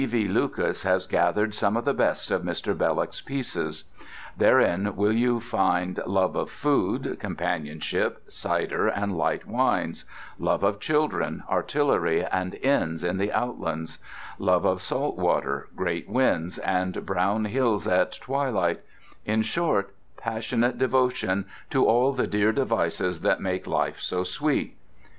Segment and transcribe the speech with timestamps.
[0.03, 0.27] V.
[0.27, 2.75] Lucas has gathered some of the best of Mr.
[2.75, 3.83] Belloc's pieces.
[4.35, 10.05] Therein will you find love of food, companionship, cider and light wines;
[10.39, 13.99] love of children, artillery, and inns in the outlands;
[14.39, 21.85] love of salt water, great winds, and brown hills at twilight—in short, passionate devotion to
[21.85, 24.75] all the dear devices that make life so sweet.